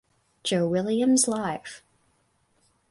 Joe 0.43 0.67
Williams 0.67 1.27
Live! 1.27 1.83